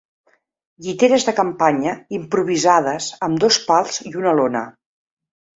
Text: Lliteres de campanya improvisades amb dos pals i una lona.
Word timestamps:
Lliteres 0.85 1.25
de 1.27 1.33
campanya 1.41 1.93
improvisades 2.19 3.11
amb 3.29 3.45
dos 3.47 3.61
pals 3.71 4.03
i 4.15 4.19
una 4.23 4.37
lona. 4.41 4.69